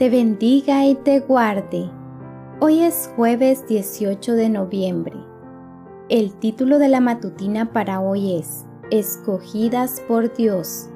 [0.00, 1.90] te bendiga y te guarde.
[2.58, 5.12] Hoy es jueves 18 de noviembre.
[6.08, 10.88] El título de la matutina para hoy es Escogidas por Dios.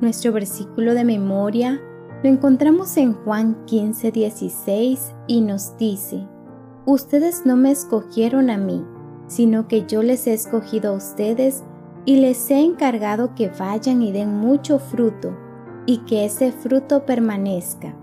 [0.00, 1.80] Nuestro versículo de memoria
[2.24, 6.26] lo encontramos en Juan 15, 16 y nos dice,
[6.84, 8.84] Ustedes no me escogieron a mí,
[9.28, 11.62] sino que yo les he escogido a ustedes
[12.04, 15.32] y les he encargado que vayan y den mucho fruto
[15.86, 17.94] y que ese fruto permanezca.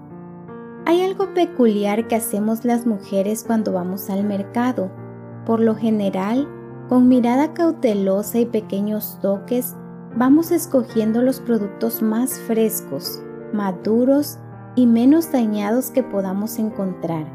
[0.87, 4.91] Hay algo peculiar que hacemos las mujeres cuando vamos al mercado.
[5.43, 6.47] Por lo general,
[6.89, 9.75] con mirada cautelosa y pequeños toques,
[10.15, 13.19] vamos escogiendo los productos más frescos,
[13.51, 14.37] maduros
[14.75, 17.25] y menos dañados que podamos encontrar.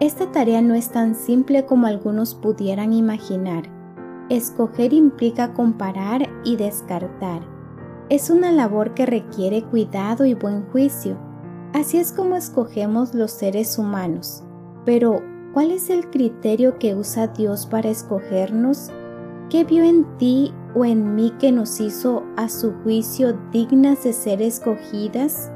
[0.00, 3.64] Esta tarea no es tan simple como algunos pudieran imaginar.
[4.30, 7.42] Escoger implica comparar y descartar.
[8.08, 11.27] Es una labor que requiere cuidado y buen juicio.
[11.74, 14.42] Así es como escogemos los seres humanos.
[14.84, 15.20] Pero,
[15.52, 18.90] ¿cuál es el criterio que usa Dios para escogernos?
[19.50, 24.12] ¿Qué vio en ti o en mí que nos hizo a su juicio dignas de
[24.12, 25.50] ser escogidas?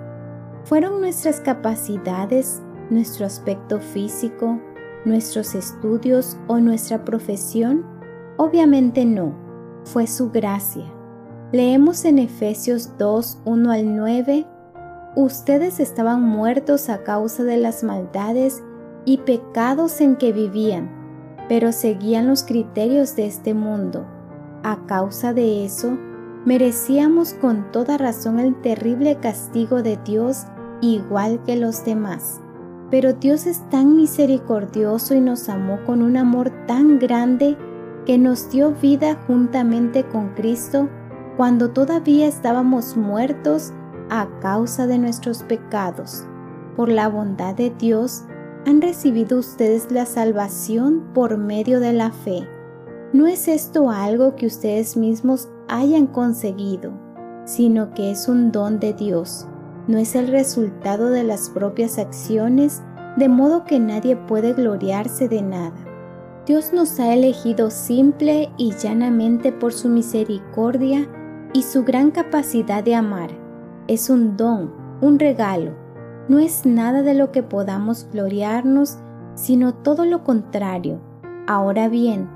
[0.64, 4.60] ¿Fueron nuestras capacidades, nuestro aspecto físico,
[5.04, 7.84] nuestros estudios o nuestra profesión?
[8.36, 9.34] Obviamente no,
[9.84, 10.84] fue su gracia.
[11.52, 14.46] Leemos en Efesios 2, 1 al 9,
[15.14, 18.62] Ustedes estaban muertos a causa de las maldades
[19.04, 20.90] y pecados en que vivían,
[21.50, 24.06] pero seguían los criterios de este mundo.
[24.62, 25.98] A causa de eso,
[26.46, 30.44] merecíamos con toda razón el terrible castigo de Dios
[30.80, 32.40] igual que los demás.
[32.90, 37.58] Pero Dios es tan misericordioso y nos amó con un amor tan grande
[38.06, 40.88] que nos dio vida juntamente con Cristo
[41.36, 43.74] cuando todavía estábamos muertos
[44.12, 46.26] a causa de nuestros pecados.
[46.76, 48.24] Por la bondad de Dios,
[48.66, 52.48] han recibido ustedes la salvación por medio de la fe.
[53.12, 56.92] No es esto algo que ustedes mismos hayan conseguido,
[57.44, 59.48] sino que es un don de Dios
[59.88, 62.82] no es el resultado de las propias acciones,
[63.16, 65.74] de modo que nadie puede gloriarse de nada.
[66.46, 71.08] Dios nos ha elegido simple y llanamente por su misericordia
[71.52, 73.41] y su gran capacidad de amar.
[73.92, 74.72] Es un don,
[75.02, 75.72] un regalo.
[76.26, 78.96] No es nada de lo que podamos gloriarnos,
[79.34, 80.98] sino todo lo contrario.
[81.46, 82.26] Ahora bien,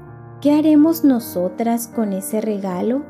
[0.42, 3.06] ¿qué haremos nosotras con ese regalo?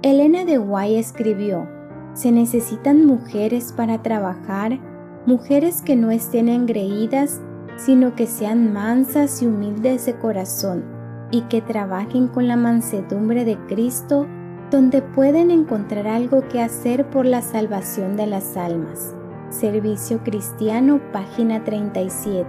[0.00, 1.68] Elena de Guay escribió,
[2.14, 4.80] se necesitan mujeres para trabajar,
[5.26, 7.42] mujeres que no estén engreídas,
[7.76, 10.84] sino que sean mansas y humildes de corazón
[11.30, 14.26] y que trabajen con la mansedumbre de Cristo,
[14.74, 19.14] donde pueden encontrar algo que hacer por la salvación de las almas.
[19.48, 22.48] Servicio Cristiano, página 37.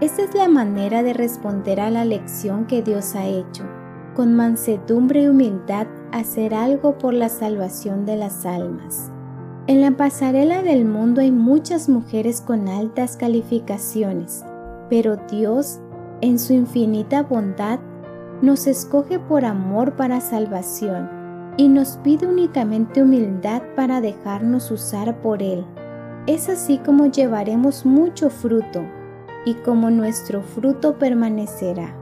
[0.00, 3.64] Esta es la manera de responder a la lección que Dios ha hecho
[4.14, 9.12] con mansedumbre y humildad hacer algo por la salvación de las almas.
[9.66, 14.42] En la pasarela del mundo hay muchas mujeres con altas calificaciones,
[14.88, 15.80] pero Dios,
[16.22, 17.78] en su infinita bondad,
[18.40, 21.15] nos escoge por amor para salvación
[21.56, 25.64] y nos pide únicamente humildad para dejarnos usar por Él.
[26.26, 28.84] Es así como llevaremos mucho fruto
[29.44, 31.96] y como nuestro fruto permanecerá.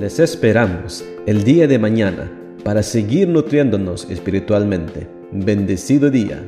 [0.00, 2.30] Les esperamos el día de mañana
[2.62, 5.08] para seguir nutriéndonos espiritualmente.
[5.32, 6.44] Bendecido día.